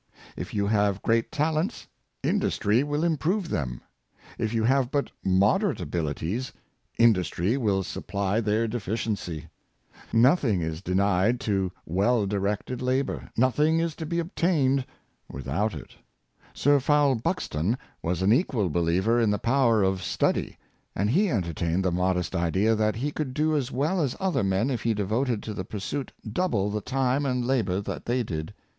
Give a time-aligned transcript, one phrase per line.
[0.35, 1.85] "If you have great talents,
[2.23, 3.81] industry will improve them;
[4.39, 6.51] if you have but moderate abilities,
[6.97, 9.45] industry will supply their deficiency.
[10.11, 14.17] Nothing is denied to well directed labor; Thoroughness and Accuracy, 29^ nothing is to be
[14.19, 14.85] obtained
[15.29, 15.95] without it."
[16.55, 20.57] Sir Fowell Bux ton was an equal believer in the power of study;
[20.95, 24.71] and he entertained the modest idea that he could do as well as other men
[24.71, 28.55] if he devoted to the pursuit double the time and labor that they did.